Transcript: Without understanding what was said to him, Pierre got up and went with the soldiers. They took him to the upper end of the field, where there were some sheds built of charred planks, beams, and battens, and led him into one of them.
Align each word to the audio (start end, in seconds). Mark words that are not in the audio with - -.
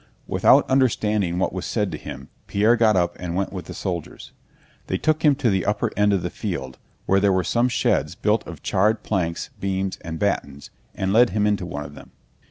Without 0.25 0.67
understanding 0.67 1.37
what 1.37 1.53
was 1.53 1.63
said 1.63 1.91
to 1.91 1.97
him, 1.99 2.29
Pierre 2.47 2.75
got 2.75 2.95
up 2.95 3.15
and 3.19 3.35
went 3.35 3.53
with 3.53 3.65
the 3.65 3.73
soldiers. 3.75 4.31
They 4.87 4.97
took 4.97 5.21
him 5.23 5.35
to 5.35 5.51
the 5.51 5.63
upper 5.63 5.91
end 5.95 6.11
of 6.11 6.23
the 6.23 6.31
field, 6.31 6.79
where 7.05 7.19
there 7.19 7.31
were 7.31 7.43
some 7.43 7.69
sheds 7.69 8.15
built 8.15 8.43
of 8.47 8.63
charred 8.63 9.03
planks, 9.03 9.51
beams, 9.59 9.97
and 10.01 10.17
battens, 10.17 10.71
and 10.95 11.13
led 11.13 11.29
him 11.29 11.45
into 11.45 11.67
one 11.67 11.85
of 11.85 11.93
them. 11.93 12.09